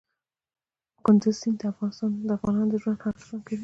کندز 1.05 1.35
سیند 1.39 1.57
د 2.27 2.31
افغانانو 2.37 2.79
ژوند 2.81 2.99
اغېزمن 3.09 3.39
کوي. 3.45 3.57